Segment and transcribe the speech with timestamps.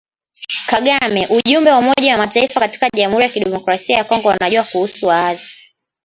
[0.71, 5.73] Kagame: Ujumbe wa Umoja wa Mataifa katika Jamhuri ya Kidemokrasia ya Kongo wanajua kuhusu waasi.